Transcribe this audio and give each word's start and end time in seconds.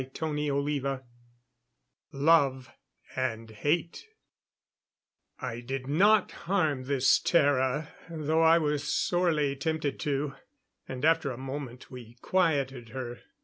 CHAPTER 0.01 0.35
XIII 0.35 0.99
Love 2.11 2.71
and 3.15 3.51
Hate 3.51 4.07
I 5.39 5.59
did 5.59 5.85
not 5.85 6.31
harm 6.31 6.85
this 6.85 7.19
Tara, 7.19 7.89
though 8.09 8.41
I 8.41 8.57
was 8.57 8.83
sorely 8.83 9.55
tempted 9.55 9.99
to; 9.99 10.33
and 10.87 11.05
after 11.05 11.29
a 11.29 11.37
moment 11.37 11.91
we 11.91 12.15
quieted 12.19 12.89
her. 12.89 13.19